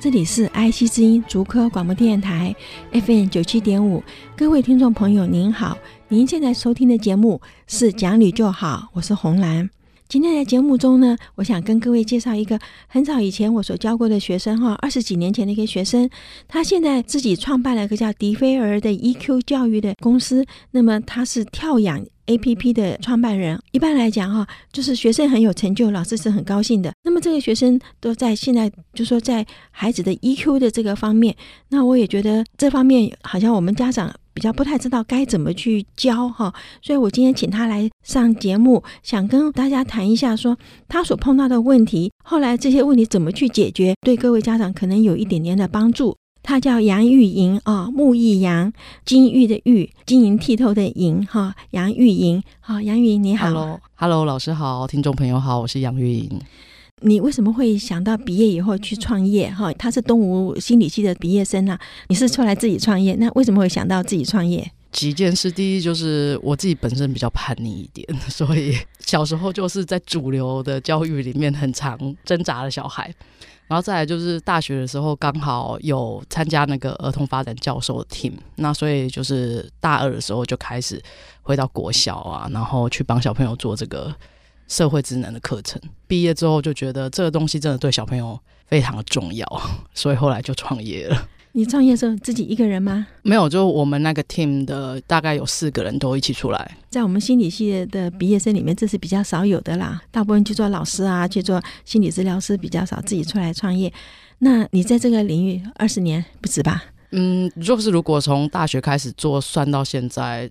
[0.00, 2.54] 这里是 IC 之音竹科广播电台
[2.92, 4.00] FM 九七点五，
[4.36, 9.68] 各位听众朋友您好，您现在收听的节目是《讲理就好》，我是红兰。
[10.06, 12.56] 今天在节目中呢，我想跟各位介绍一个
[12.86, 16.08] 很早以前我所教过的学生哈，二十几年前的一个学生，
[16.46, 22.06] 他现在自己创办了一个叫迪菲儿的 EQ 教育的公司，那么他是跳养。
[22.28, 26.92] A P P 的创办人，一般来讲哈，就是学生很有成就，老师是很高兴的。
[27.02, 31.34] 那么这个学生都在现在，就说在孩子的 E Q 的这个方面，
[31.70, 36.52] 那我也觉得这方面好像我们家长比较不太知道该怎么去教哈。
[36.82, 46.14] 所以我今天请他来上节目，想跟大家谈一下，说他所碰到的问题，后来这些问题怎么去解决，对各位家长可能有一点点的帮助。
[46.42, 48.72] 他叫杨玉莹啊，木易杨，
[49.04, 56.40] 金玉的玉，晶莹剔透的莹哈，杨玉莹，好，杨玉莹你好，Hello，Hello，老师好，听众朋友好，我是杨玉莹。
[57.00, 59.72] 你为什么会想到毕业以后去创业哈？
[59.74, 61.78] 他是东吴心理系的毕业生啊，
[62.08, 64.68] 你是出来自己创业，那为什么会想到自己创业？
[64.90, 73.14] 几件事，第一就是我自己本身比较叛逆一点， 所以小时候就是在主流的教育里面很常挣扎的小孩。
[73.68, 81.00] 然后再来就是大学的时候，刚好有参加那个儿童发展教授的 team，那所以就是大二的时候就开始
[81.42, 84.12] 回到国小啊，然后去帮小朋友做这个
[84.66, 85.80] 社会职能的课程。
[86.06, 89.46] 毕业之后就觉得这个东西真的对小朋友非常的重要，
[89.92, 91.28] 所以后来就创业了。
[91.58, 93.04] 你创业的时候自己一个人吗？
[93.22, 96.78] 没有，就我们那个 team 的大概有四个人都一起出来。
[96.88, 100.00] 在我们心理系的毕业生里面，这是比较少有的啦。
[100.12, 103.92] 大部分去做老师啊，去做心理治疗师比较少，自己出来创业。
[104.38, 106.84] 那你在这个领域二十年不止吧？
[107.10, 110.48] 嗯，就是如果从大学开始做，算到现在，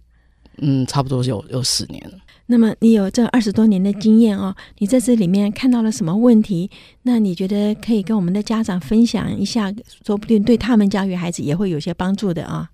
[0.58, 2.18] 嗯，差不多有有十年了。
[2.50, 6.70] 那么你有这二十多年的经验哦，你在这里面看到了什么问题？
[7.04, 9.74] 那你觉得可以跟我们的家长分享一下，
[10.06, 12.70] 说不定对他们教育孩子也会有些帮助的啊。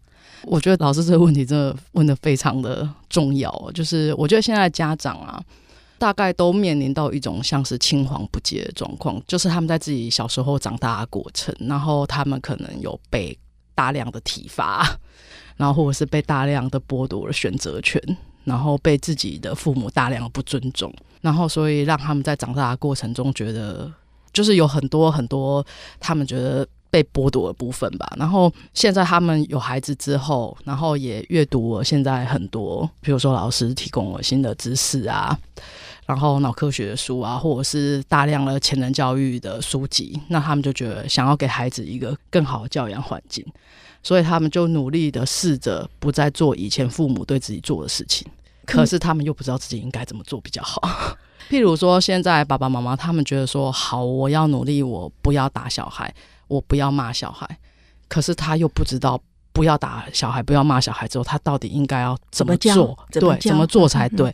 [0.46, 5.42] 我觉得老师这个问题真的问的非常的重要，就是我觉得现在家长啊，
[5.98, 13.36] 大概都面临到一种像是青黄不接的状况，就是他们在自己小时候长大的过程，然后他们可能有被
[13.74, 14.86] 大量的体罚，
[15.58, 18.00] 然后或者是被大量的剥夺了选择权。
[18.44, 23.92] 然后被自己的父母大量不尊重，然后所以让他们在长大的过程中觉得，
[24.32, 25.66] 就是有很多很多
[26.00, 28.12] 他们觉得被剥夺的部分吧。
[28.18, 35.38] 然后现在他们有孩子之后，然后也阅读了现在很多，比如说老师提供了新的知识啊，
[36.06, 43.46] 然后脑科学的书啊，或者是大量的潜能教育的书籍，那他们就觉得想要给孩子一个更好的教养环境。
[44.04, 48.28] 所以他们就努力的试着不再做以前父母对自己做的事情，
[48.66, 50.82] 可是他们又不知道自己应该怎么做比较好。
[51.50, 56.14] 譬如说，现在爸爸妈妈他们觉得说好，我要努力，我不要打小孩，
[56.48, 57.48] 我不要骂小孩，
[58.08, 59.22] 可是他又不知道
[59.52, 62.98] 不要打小孩，不要骂小孩之后，他到底应该要怎么做？
[63.12, 64.34] 对，怎么做才对？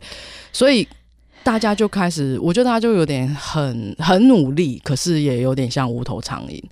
[0.52, 0.88] 所以
[1.42, 6.62] 大家就开始，我觉得他就有点很很努力，可是也有点像无头苍蝇。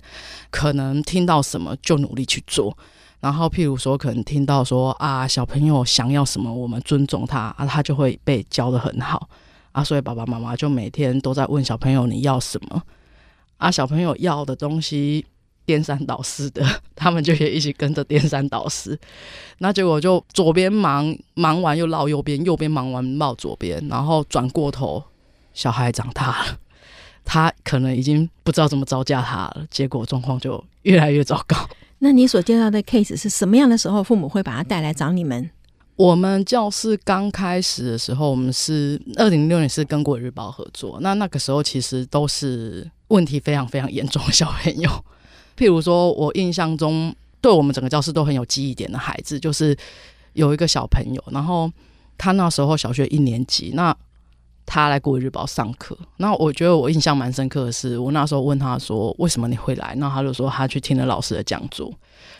[0.51, 2.75] 可能听到什么就努力去做，
[3.19, 9.29] 然后譬如说，可能听到说啊，小朋友想要什么，我们尊重他啊，他就会被教得很好
[9.71, 9.83] 啊。
[9.83, 12.81] 所以爸爸妈妈就每天都在问小朋友你要什么
[13.57, 15.25] 啊，小朋友要的东西
[15.69, 16.65] 颠三倒四的，
[16.95, 18.97] 他们就也一起跟着颠三倒四。
[19.59, 25.03] 那结果就左边忙忙完又绕右边，右边忙完绕左边，然后转过头，
[25.53, 26.57] 小孩长大了。
[27.23, 31.55] 他可能已经不知道怎么招架他了，结果状况就越来越糟糕。
[31.99, 35.51] 那你所接到的 case 是什么样的时候，父母会把他带来找你们？
[35.95, 44.89] 我们教室刚开始的时候，我们是二零零六年是跟《国语日报》合作，那那个时候其实都是问题非常非常严重的小朋友。
[45.59, 49.77] 譬如说，我印象中对我们整个教室都很有记忆点的孩子，就是
[50.33, 51.69] 有一个小朋友，然后
[52.17, 53.93] 他那时候小学一年级，那。
[54.71, 61.91] 他来国语日报上课，那我觉得我印象蛮深刻的是，我那时候问他说：“为什么你会来？”那他就说他去听了老师的讲座。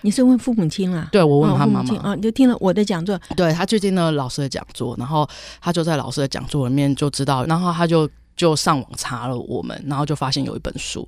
[0.02, 1.10] 你是问父母亲啦？
[1.12, 3.20] 对，我问他妈妈啊，你就听了我的讲座。
[3.36, 5.28] 对，他去听了老师的讲座，然后
[5.60, 8.08] 他就在老师的讲座里面就知道，然后他就
[8.40, 11.06] 就上网查了我们，然后就发现有一本书，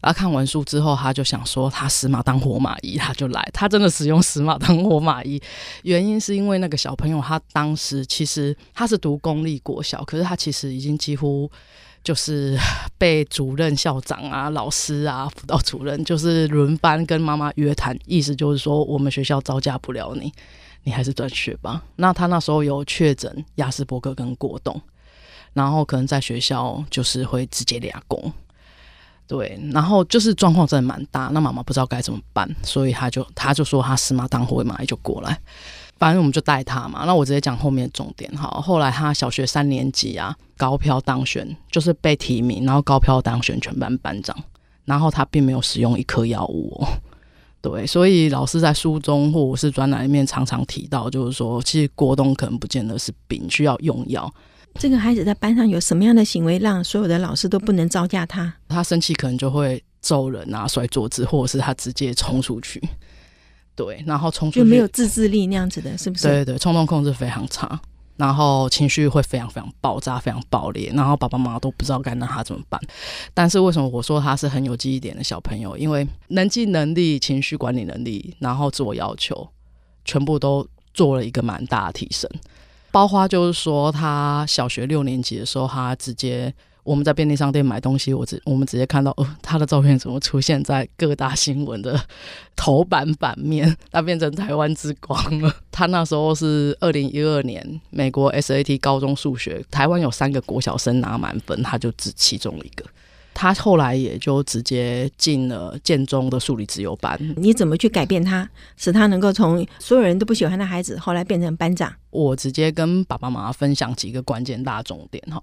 [0.00, 5.40] 然后看完书之后，他就想说他死马当活马医，他就来，他真的使用死马当活马医，
[5.84, 11.48] 原因是因为那个小朋友他当时其实他是读公立国小，可是他其实已经几乎
[12.02, 12.58] 就是
[12.98, 20.32] 被主任、校长啊、老师啊、辅导主任就是轮班跟妈妈约谈，意思就是说我们学校招架不了你，
[20.82, 21.80] 你还是转学吧。
[21.94, 24.82] 那他那时候有确诊亚斯伯格跟过动。
[25.54, 28.32] 然后可能在学校就是会直接俩工，
[29.26, 35.38] 对，然后就是状况真的蛮大，那妈妈不知道该怎么办，所以他就他就说他死马当活马医就过来，
[35.98, 37.04] 反正我们就带他嘛。
[37.06, 38.48] 那我直接讲后面重点哈。
[38.60, 44.36] 后来他小学三年级啊，高票当选，就是被提名，然后高票当选全班班长，
[44.84, 46.88] 然后他并没有使用一颗药物哦，
[47.60, 54.32] 对，所以老师在书中或者是专栏里面常常提到，就是说其实过动可能不见得是病，需要用药。
[54.78, 58.52] 这个孩子在班上有什么样的行为，让所有的老师都不能招架他？
[58.68, 62.82] 他生气可能就会揍人啊、摔桌子，或者是他直接冲出去。
[63.74, 66.26] 对，然后冲出去就没有自制力那样子的，是不是？
[66.26, 67.80] 对对，冲动控制非常差，
[68.16, 72.80] 然后情绪会非常非常爆炸、非常爆裂，然后爸爸妈妈都不知道该拿他怎么办。
[73.32, 75.76] 但是为什么我说他是很有记忆点的小朋友？
[75.76, 79.48] 因为人际能力、情绪管理能力，然后自我要求，
[80.04, 82.30] 全部都做了一个蛮大的提升。
[82.92, 86.54] 包花就是说，他小学六年级的时候，他直接
[86.84, 91.98] 我们在便利商店买东西，我直我们直接看到，呃，他的照片怎么出现在各大新闻的
[92.54, 93.76] 头版版面？
[93.90, 95.56] 他变成台湾之光了。
[95.72, 102.84] 他那时候是二零一二年美国 SAT 高中数学，台湾有三个国小生拿满分，他就只其中一个。
[103.34, 107.18] 他后来也就直接进了建中的数理自由班。
[107.36, 111.92] 你怎么去改变他，使他能够从所有人都不喜欢的孩子，后来变成班长？
[112.10, 115.40] 我直接跟爸爸妈妈分享几个关键大重点哈。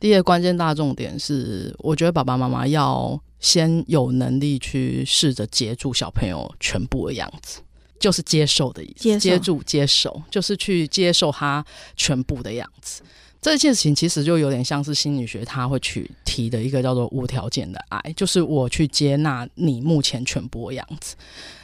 [0.00, 7.60] 第一个关键大重点是，我觉得爸爸妈妈要先有能力去试着接住小朋友全部的样子，
[8.00, 9.16] 就是接受的意思。
[9.18, 11.64] 接住接受，就是去接受他
[11.96, 13.02] 全部的样子。
[13.42, 21.16] 这件事情其实就有点像是心理学他会去提的一个叫做无条件的爱，就是我去接纳你目前全部的样子。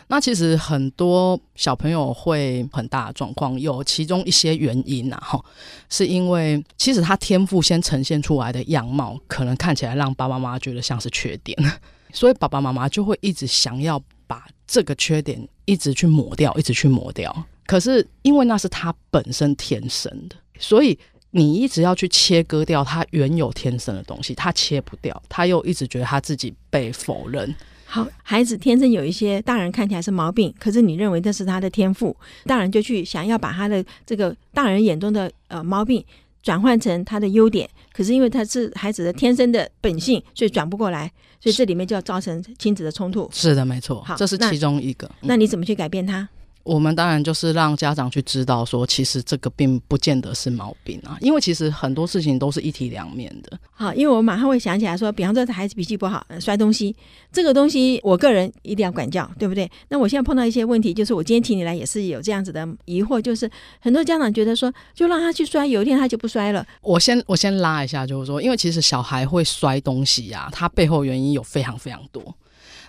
[0.09, 5.41] 那其实很多小朋友会很大的状况，有其中一些原因啊，哈，
[5.89, 11.57] 是因为其实他天赋先呈现出来的样貌，可能看起来让爸爸妈妈觉得像是缺点，
[12.13, 17.47] 所以爸爸妈妈就会一直想要把这个缺点一直去抹掉，一直去抹掉。
[17.67, 20.99] 可是因为那是他本身天生的，所以。
[21.31, 27.55] 你一直要去切割掉他原有天生的东西，他切不掉，他又一直觉得他自己被否认。
[27.85, 32.15] 好，孩子天生有一些大人看起来是毛病，可是你认为这是他的天赋，
[32.45, 36.05] 大人就去想要把他的这个大人眼中的呃毛病
[36.43, 41.11] 转换成他的优点，可是因为他是孩子的天生的本性，所以转不过来，
[41.41, 43.29] 所以这里面就要造成亲子的冲突。
[43.33, 45.11] 是的，没错，好，这是其中一个。
[45.21, 46.29] 那，嗯，那你怎么去改变他？
[46.63, 53.59] 我们当然就是让家长去知道，说其实这个并不见得是毛病啊，因为其实很多事情都是一体两面的。
[53.71, 56.95] 好，因为我马上会想起来说，比方说这孩子脾气不好，摔东西，
[57.33, 59.71] 这个东西我个人一定要管教，对不对？
[59.89, 63.51] 那我现在碰到一些问题，就是我今天提你来也是有这样子的疑惑，就是
[63.81, 66.67] 很多家长觉得说，就让他去摔，有一天他就不摔了。
[66.83, 72.23] 我先我先拉一下，就是说，因为其实小孩会摔东西呀、啊，他背后原因有非常非常多。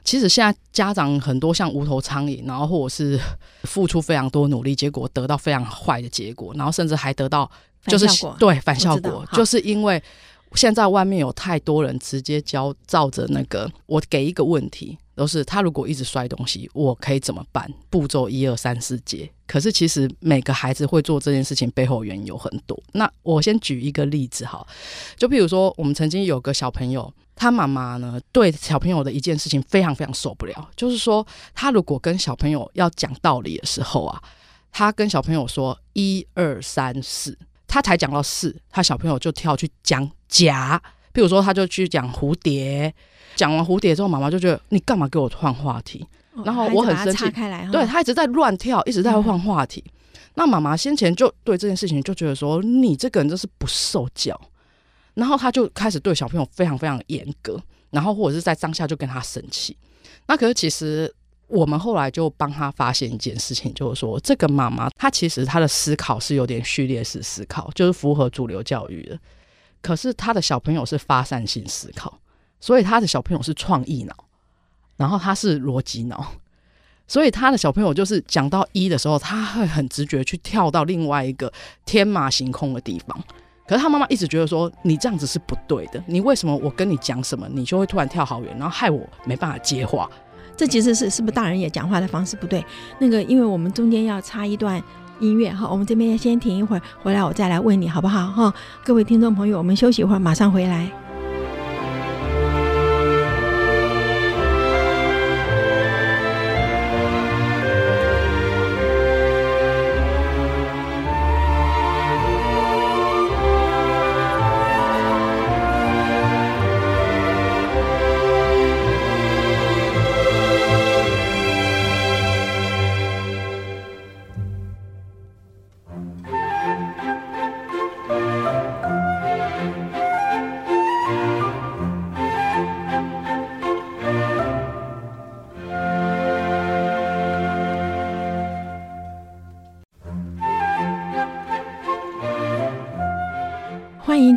[0.10, 3.20] 其实现在家长很多像无头苍蝇，然后或者是
[3.66, 7.48] 付出非常多努力，结果得到非常坏的结果，然后甚至还得到
[7.86, 10.02] 就是反，对，反效果，就是因为
[10.56, 17.72] 现在外面有太多人直接教照着那个，我给一个问题，都是他如果一直摔东西，我可以怎么办？
[17.92, 19.30] 步骤一二三四节。
[19.46, 22.82] 可是其实每个孩子会做这件事情背后原因有很多。
[22.94, 24.66] 那我先举一个例子哈，
[25.18, 27.14] 就比如说我们曾经有个小朋友。
[27.40, 34.22] 他妈妈呢，对小朋友的一件事情非常非常受不了，就是说，他如果跟小朋友要讲道理的时候啊，
[34.74, 40.82] 他跟小朋友说一二三四，他才讲到四，他小朋友就跳去讲甲，
[41.14, 42.94] 比如说他就去讲蝴蝶，
[43.38, 46.06] 讲完蝴蝶之后，妈妈就觉得你干嘛给我换话题？
[46.34, 49.82] 哦、然后我很生气，他对他一直在乱跳，一直在换话题。
[49.88, 49.92] 嗯、
[50.34, 54.38] 那妈妈先前就对这件事情就觉得说，你这个人就是不受教。
[55.20, 59.76] 然后他就开始对小朋友非常非常严格，然后或者是在当下就跟他生气。
[60.28, 61.14] 那可是其实
[61.48, 69.20] 我们后来就帮他发现一件事情，就是说这个妈妈她其实她的思考是有点序列式思考，就是符合主流教育的。
[69.82, 72.18] 可是他的小朋友是发散性思考，
[72.62, 74.16] 所以他的小朋友是创意脑，
[74.96, 76.34] 然后他是逻辑脑，
[77.08, 81.52] 所以他的小朋友就是讲到一的时候，他会很直觉去跳到另外一个
[81.86, 83.22] 天马行空的地方。
[83.70, 90.10] 可是他妈妈一直觉得说，你这样子是不对的，你为什么我跟你讲什么，你就会突然跳好远，然后害我没办法接话？
[90.58, 92.66] 这其实是是不是大人也讲话的方式不对？
[92.98, 94.82] 那个，因为我们中间要插一段
[95.20, 98.52] 音乐哈，我们这边先停一会儿，回来我再来问你好不好哈？
[98.84, 100.90] 各位听众朋友，我们休息一会儿，马上回来。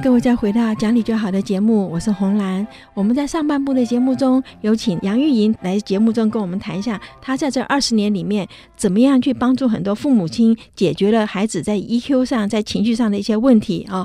[0.02, 2.66] 各位再回到讲理就好的节目，我是红兰。
[2.92, 14.04] 我们在上半部的节目中有请杨玉莹来节目中跟我们谈一下，她在这二十年里面怎么样去帮助很多父母亲解决了孩子在 EQ 上、在情绪上的一些问题啊。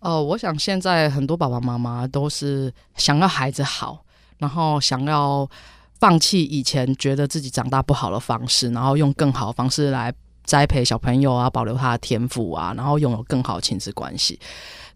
[0.00, 4.04] 呃，我想现在很多爸爸妈妈都是想要孩子好，
[4.38, 5.48] 然后想要
[6.00, 14.36] 放弃以前觉得自己长大不好的方式，然后用更好的方式来栽培小朋友啊，保留他的天赋啊，然后拥有更好的亲子关系。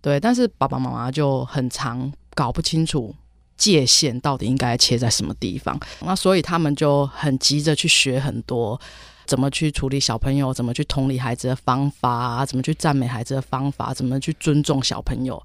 [0.02, 3.14] 对，但是爸爸妈妈就很常搞不清楚
[3.56, 8.78] 界限到底应该切在什么地方，那所以他们就很急着去学很多
[9.26, 15.40] 怎么去处理小朋友，怎么去同理孩子的方法，怎么去赞美孩子的方法，怎么去尊重小朋友。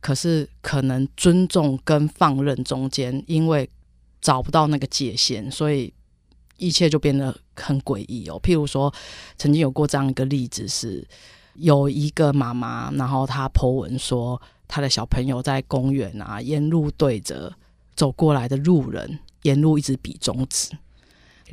[0.00, 3.70] 可是可能尊重跟放任中间，因为
[4.20, 5.94] 找不到那个界限，所以
[6.56, 8.40] 一切就变得很诡异哦。
[8.42, 8.92] 譬如说，
[9.38, 11.06] 曾经有过这样一个例子是。
[11.54, 17.52] 有一个妈妈，然后她 po 文说，她的小朋友在公园啊，沿路对着
[17.94, 20.70] 走过来的路人，沿路一直比中指。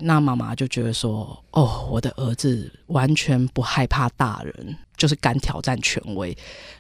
[0.02, 6.36] 那妈妈就觉得说，哦，我的儿子完全不害怕大人，就是敢挑战权威。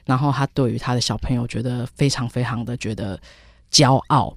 [0.05, 3.19] 然后他对于他的小朋友，觉得非常非常的觉得
[3.69, 4.33] 骄傲。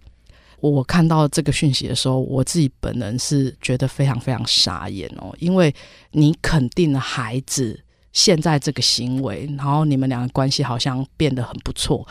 [0.59, 5.73] 我看到这个讯息的时候，我自己本人是觉得非常非常傻眼哦，因为
[6.11, 7.81] 你肯定了孩子。
[8.12, 12.07] 现在这个行为，然后你们两个关系好像变得很不错。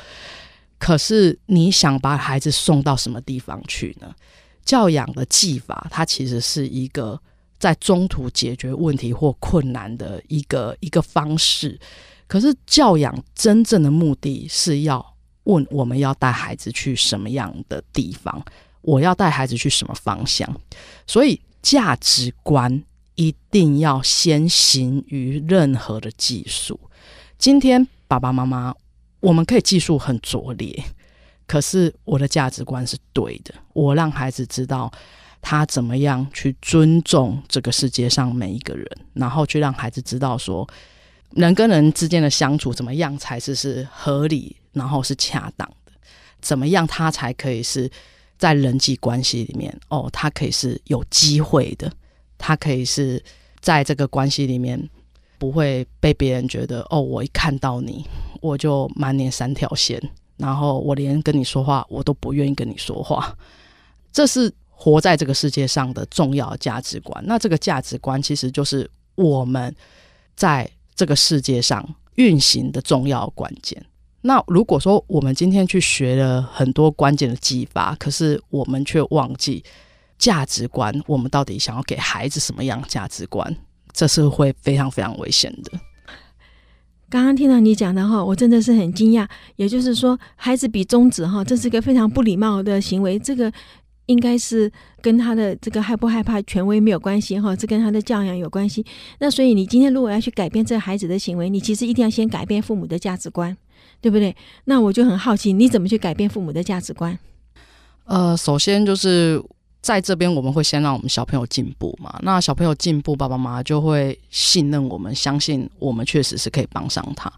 [0.80, 4.14] 可是你想把孩子送到什么地方去呢？
[4.66, 7.20] 教养的技法，它其实是一个
[7.60, 11.80] 在中途解决问题或困难的一个一个方式。
[12.28, 15.06] 可是教养真正的目的是要
[15.44, 18.44] 问我们要带孩子去什么样的地方，
[18.82, 20.50] 我要带孩子去什么方向。
[21.06, 22.84] 所以价值观。
[23.16, 26.80] 一定要先行于任何的技术。
[27.38, 28.74] 今天爸爸妈妈，
[29.20, 30.84] 我们可以技术很拙劣，
[31.48, 33.54] 可是我的价值观是对的。
[33.74, 34.92] 我让孩子知道
[35.42, 40.68] 他怎么样去尊重这个世界上每一个人，然后去让孩子知道说，
[41.32, 45.92] 人跟人之间的相处怎么样才是是合理，然后是恰当的。
[46.42, 47.90] 怎么样他才可以是
[48.38, 51.92] 在人际关系里面哦，他可以是有机会的。
[52.42, 53.24] 他可以是
[53.60, 54.90] 在这个关系里面
[55.38, 58.04] 不会被别人觉得哦，我一看到你
[58.42, 60.02] 我就满脸三条线，
[60.38, 63.38] 然后我连跟你说话我都不愿意跟你说话。
[64.12, 67.24] 这是活在这个世界上的重要价值观。
[67.28, 69.74] 那这个价值观其实就是我们
[70.36, 73.86] 在这个世界上运行的重要关键。
[74.22, 79.64] 那如果说我们今天去学了很多关键的技法，可是我们却忘记。
[80.22, 83.58] 价值观，我们到底想要给孩子什么样的价值观？
[83.92, 85.72] 这是会非常非常危险的。
[87.10, 89.28] 刚刚听到你讲的哈，我真的是很惊讶。
[89.56, 93.18] 也就是说，孩子比中指哈，这是一个非常不礼貌的行为。
[93.18, 93.52] 这个
[94.06, 98.86] 应该是跟他的这个害不害怕权威没有关系哈，这跟他的教养有关系。
[99.18, 103.58] 那所以你今天如果要去改变这个孩子的行为，你其实一定要先改变父母的价值观，
[104.00, 104.36] 对不对？
[104.66, 107.18] 那我就很好奇，你怎么去改变父母的价值观？
[108.06, 109.44] 呃，首先就是。
[109.82, 112.18] 在这边，我们会先让我们小朋友进步嘛。
[112.22, 117.32] 那小朋友进步，爸爸妈妈就会信任我们，相信我们确实是可以帮上他。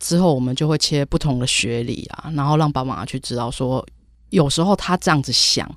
[0.00, 3.86] 之后，我们就会切不同的学理啊，然后让爸爸妈妈去知道说，
[4.30, 5.68] 有时候他这样子想。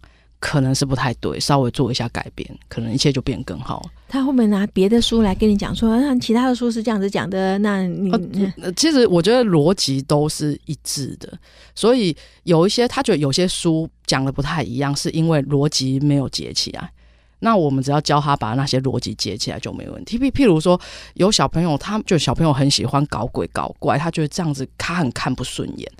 [0.42, 3.88] 可能是不太对，稍微做一下改变，可能一切就变更好。
[4.10, 7.58] 他会不会拿别的书来跟你讲说，那其他的书是这样子讲的？
[7.60, 8.12] 那你、
[8.60, 11.32] 呃、其实我觉得逻辑都是一致的，
[11.76, 16.92] 所以有一些他觉得有些书讲的不太一样，是因为逻辑没有结起来。
[17.44, 20.20] 那我们只要教他把那些逻辑接起来就没问题。
[20.20, 20.80] 譬譬如说，
[21.16, 25.92] 有小朋友，他就小朋友很喜欢搞鬼搞怪，他觉得这样子他很看不顺眼。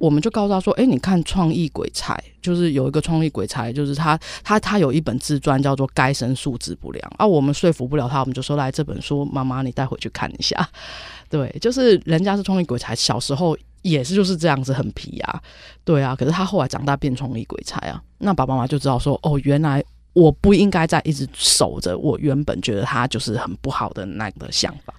[0.00, 7.26] 我们就告诉他说：“哎，你看创意鬼才，就是有一个创意鬼才，就是他他他有一本自传叫做《该生素质不良》啊。
[7.26, 10.68] 我们说服不了他，我们就说来这本书，妈妈你带回去看一下。
[11.28, 15.40] 对，就是人家是创意鬼才，小时候也是就是这样子很皮啊，
[15.84, 16.16] 对啊。
[16.16, 24.92] 可是他后来长大变创意鬼才啊，那爸爸妈妈就知道说哦，原来。”我不应该再一直守着我原本觉得他就是很不好的那个想法。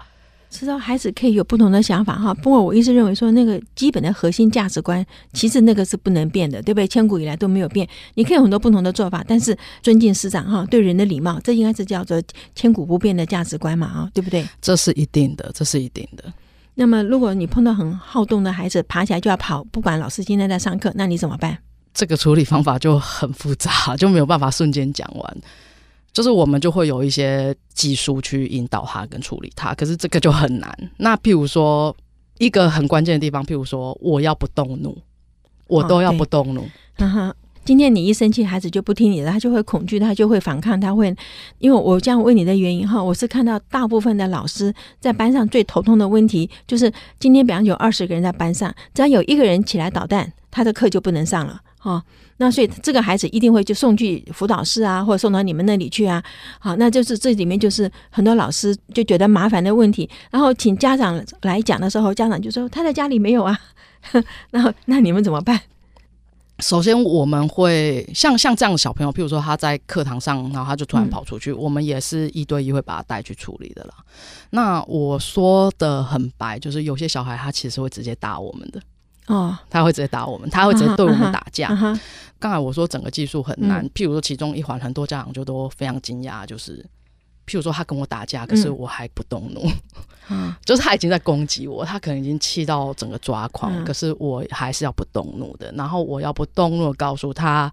[0.51, 5.03] 知道孩子可以有不同的想法哈，不过我一直认为说那个基本的核心价值观，
[5.33, 6.87] 其实那个是不能变的，对不对？
[6.87, 7.87] 千古以来都没有变。
[8.13, 12.21] 你可以有很多不同的做法，但是尊敬师长哈，对人的礼貌，这应该是叫做
[12.53, 14.45] 千古不变的价值观嘛啊，对不对？
[14.61, 16.31] 这是一定的，这是一定的。
[16.75, 21.57] 那么如果你碰到很好动的孩子，爬起来就要跑，不管老师今天在上课，那你怎么办？
[21.93, 25.37] 这个处理方法就很复杂，就没有办法瞬间讲完。
[26.13, 30.91] 就是我们就会有一些技术去引导他跟处理他，可是这个就很难。
[30.97, 31.95] 那譬如说
[32.37, 34.97] 一个很关键的地方，譬如说我要不动怒，
[35.67, 36.67] 我都要不动怒。
[36.95, 41.15] 哈哈、哦，今天你一生气，孩子就不听你的，他就会恐惧，他就会反抗，他会。
[41.59, 51.61] 因为我这样问你的原因哈，我是看到大部分的老师在班上最头痛的问题，就是今天比方有二十个人在班上，只要有一个人起来捣蛋，他的课就不能上了。
[51.83, 52.03] 哦，
[52.37, 56.23] 那所以这个孩子一定会就送去辅导室啊，或者送到你们那里去啊。
[56.59, 63.59] 好，那就是这里面就是很多老师就觉得麻烦的问题，然后请家长来讲的时候，家长就说他在家里没有啊。
[64.49, 65.59] 然后那你们怎么办？
[66.59, 73.93] 首先我们会像像这样的小朋友，譬如说他在课堂上，然后他就突然跑出去，嗯、我们也是一对一会把他带去处理的啦。
[74.51, 78.79] 那我说的很白，就是有些小孩他其实会直接打我们的。
[79.31, 81.67] 哦，他会直接打我们，他会直接对我们打架。
[81.67, 82.53] 刚、uh uh.
[82.53, 86.85] 才我说整个技术很难，嗯、譬如说其中一环，很多家长就都非常惊讶，就是
[87.47, 89.69] 譬如说他跟我打架，可是我还不动怒，
[90.29, 95.71] 嗯、 就是他已经在攻击我，他可能已经气到整个抓狂，嗯、可是我还是要不动怒的。
[95.73, 97.71] 然后我要不动怒，告诉他，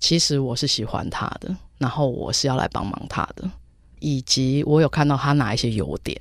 [0.00, 3.48] 其实我是喜欢他的，然后我是要来帮忙他的，
[4.00, 6.18] 以及我有看到他哪一些优点。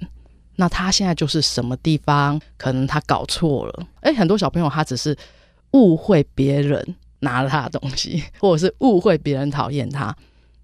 [0.55, 3.87] 那他现在就是什么地方可能他搞错了？
[4.01, 5.15] 哎，很多小朋友他只是
[5.71, 10.15] 误会别人拿了他的东西， 或者是误会别人讨厌他，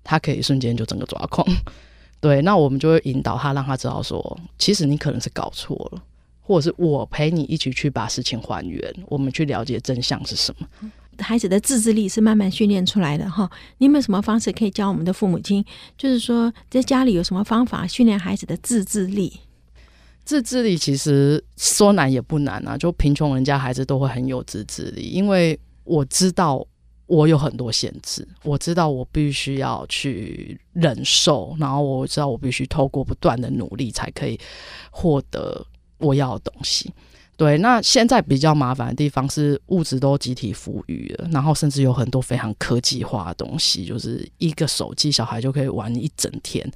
[0.04, 1.47] 他可以瞬间就整个抓狂。
[2.19, 6.02] 对，那我们就会引导他，让他知道说，其实你可能是搞错了，
[6.41, 10.91] 或者是我陪你一起去把事情还原，我们去了解真相是什么。
[11.19, 13.50] 孩子的自制力是慢慢训练出来的哈。
[13.80, 15.63] 你有没有什么方式可以教我们的父母亲？
[15.97, 19.39] 就是说，在家里有什么方法训练孩子的自制力？
[20.27, 26.67] 自制力其实说难也不难啊，就贫穷人家孩子都会很有自制力，因为我知道
[27.05, 34.37] 我有很多限制，我知道我必须要去忍受，然后我知道我必须透过不断的努力才可以
[34.91, 35.65] 获得
[35.99, 36.91] 我要的东西。
[37.37, 46.69] 对，那现在比较麻烦的地方是物质都集体富裕了，然后甚至有很多非常科技化的东西，就是一个手机小孩就可以玩一整天。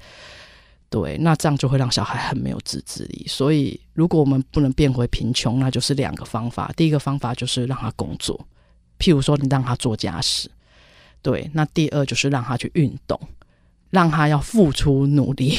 [0.91, 3.25] 对，那这样就会让小孩很没有自制力。
[3.25, 6.69] 所以，如果我们不能变回贫穷，那就是两个方法。
[6.75, 8.37] 第一个方法就是让他工作，
[8.99, 10.51] 譬如说你让他做家事。
[11.21, 13.17] 对，那第二就是让他去运动，
[13.89, 15.57] 让他要付出努力，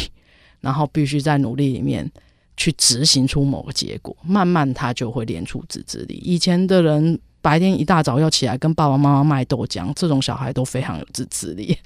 [0.61, 2.11] 然后必须在努力里面
[2.59, 4.15] 去执行出某个结果。
[4.23, 6.21] 慢慢他就会练出自制力。
[6.23, 11.79] 以前的人白天一大早要起来跟爸爸妈妈卖豆浆，这种小孩都非常有自制力，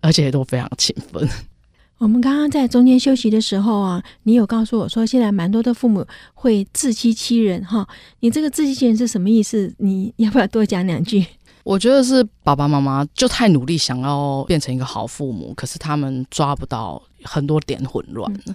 [0.00, 1.28] 而且都非常勤奋。
[1.98, 7.86] 我们刚刚在中间休息的时候啊，你有告诉我说，现在蛮多的父母会自欺欺人哈。
[8.20, 9.74] 你这个自欺欺人是什么意思？
[9.78, 11.26] 你 要不要多讲两句？
[11.64, 18.32] 我觉得是爸爸妈妈就太努力想要变成一个好父母，可是他们抓不到很多点混乱。
[18.46, 18.54] 嗯、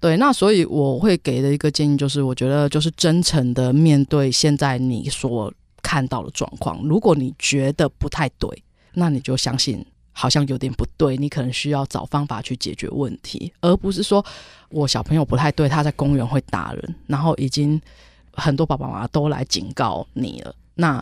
[0.00, 6.82] 对，那所以我会给的一个建议就是，我觉得就是真诚的面对现在你所看到的状况。
[6.82, 8.50] 如果你觉得不太对，
[8.94, 9.84] 那你就相信。
[10.20, 14.24] 好像有点不对，你可能需要找方法去解决问题，而不是说
[14.68, 17.80] 我小朋友不太对，他在公园会打人，然后已经
[18.32, 20.52] 很多爸爸妈妈都来警告你了。
[20.74, 21.00] 那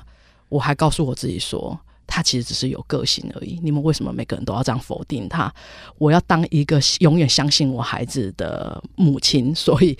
[0.50, 3.58] 我还告诉我自己说，他其实只是有个性而已。
[3.62, 5.50] 你们为什么每个人都要这样否定他？
[5.96, 9.96] 我要当一个永远相信我孩子的母亲，所以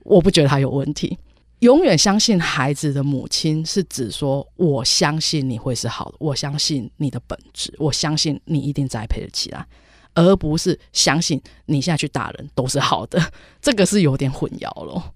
[0.00, 1.16] 我不觉得他有问题。
[1.60, 9.66] 永远相信孩子的母亲是指说，我相信你会是好的，我相信你的本质，我相信你一定栽培得起来，
[10.14, 15.12] 而不是相信你下去打人都是好的，这个是有点混淆了。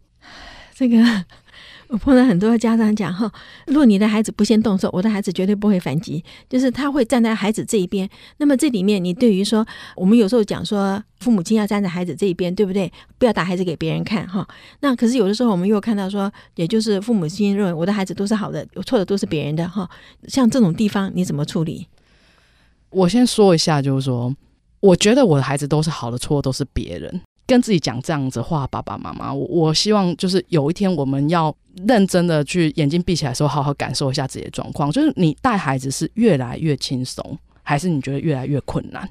[0.75, 0.97] 这个。
[1.93, 3.31] 我碰到很多家长讲哈，
[3.67, 8.09] 如果你的孩子不先动手，我的孩子绝对不会反击，就是他会站在孩子这一边。
[8.39, 12.91] 那么这里面，你对于说，我们有时候讲说，父母亲要站在孩子这一边，对不对？
[13.19, 14.49] 不要打孩子给别人看哈。
[14.81, 19.87] 那可是有的时候，我们又看到说，也就是父母亲认为我的孩子都是好的，错的都是别人的哈。
[20.29, 21.87] 像这种地方，你怎么处理？
[22.89, 24.35] 我先说一下，就是说，
[24.81, 27.21] 我觉得我的孩子都是好的，错的都是别人。
[27.53, 31.55] 跟自己讲这样子话，爸爸妈妈，我我希望就是有一天我们要
[31.87, 34.91] 认真的去眼睛闭起来的时候，好好感受一下自己的状况。
[34.91, 39.07] 就是你带孩子是越来越轻松，还是你觉得越来越困难？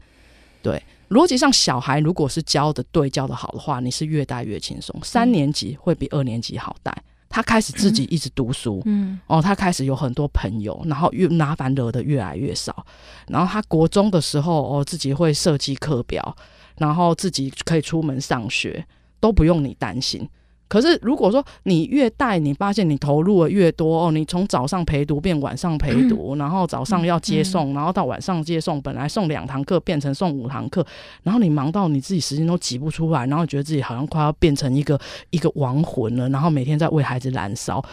[0.63, 4.99] 对，逻辑上，小孩如果是教的对、教的好的话，你是越带越轻松。
[5.03, 6.91] 三年级会比二年级好带，
[7.29, 12.83] 他开始自己一直读书，嗯，哦，他开始有很多朋友，然后越麻烦惹的越来越少。
[13.27, 16.35] 然后他国中的时候，哦，自己会设计课表。
[16.81, 18.83] 然后自己可以出门上学，
[19.21, 20.27] 都不用你担心。
[20.67, 30.85] 可是如果说你越带，你发现你投入的越多哦，你从早上陪读变晚上陪读，然后早上要接送，然后到晚上接送，本来送两堂课变成送五堂课，
[31.23, 34.97] 然后你忙到你自己时间都挤不出来，然后觉得自己好像快要变成一个
[35.31, 37.83] 一个亡魂了，然后每天在为孩子燃烧。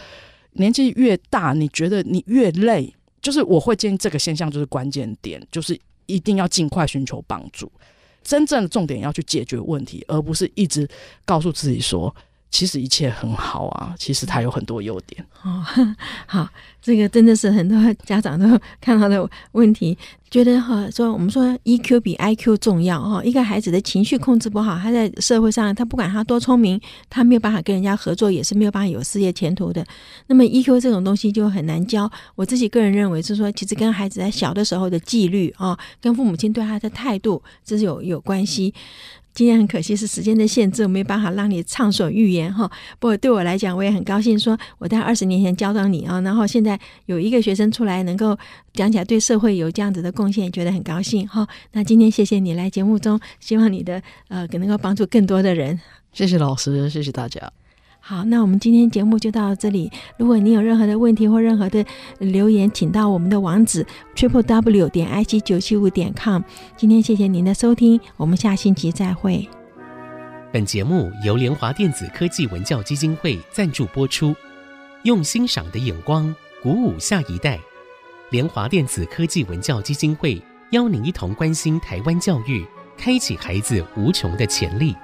[0.53, 7.69] 年纪越大，你觉得你越累，就是我会建议这个现象就是关键点，就是一定要尽快寻求帮助。
[8.23, 10.87] 真正的重点要去解决问题，而不是一直
[11.25, 12.13] 告诉自己说，
[12.51, 15.23] 其实一切很好啊，其实它有很多优点。
[15.43, 15.63] 哦，
[16.25, 16.47] 好，
[16.81, 19.97] 这个真的是很多家长都看到的问题，
[20.29, 29.85] 觉得哈说我们说 EQ 比 IQ 重要哈，一个孩子的情绪控制不好，他在社会上他不管他多聪明，他没有办法跟人家合作，也是没有办法有事业前途的。
[30.27, 32.11] 那么 EQ 这种东西就很难教。
[32.35, 38.73] 我自己个人认为是说，其实跟孩子在小的时候的纪律啊，跟父母亲对他的态度这是有有关系。
[39.39, 42.69] 今天很可惜是时间的限制，我没办法让你畅所欲言哈。
[42.99, 48.37] 不过对我来讲，我也很高兴，说我在二十年前教到你啊，然后现在有一个学生出来能够
[48.73, 51.47] 讲起来对社会有这样子的贡献，觉得很高兴哈。
[51.71, 55.79] 那今天谢谢你来节目中，希望你的呃能够帮助更多的人。
[56.11, 57.49] 谢谢老师，谢谢大家。
[58.09, 59.91] 好，那我们今天节目就到这里。
[60.17, 61.85] 如果你有任何的问题或任何的
[62.17, 66.41] 留言，请到我们的网址 triple w 点 i c 九七五点 com。
[66.75, 69.47] 今天谢谢您的收听，我们下星期再会。
[70.51, 74.35] 本节目由联华电子科技文教基金会赞助播出，
[75.03, 77.59] 用欣赏的眼光鼓舞下一代。
[78.31, 80.41] 联华电子科技文教基金会
[80.71, 82.65] 邀您一同关心台湾教育，
[82.97, 84.95] 开启孩子无穷的潜力。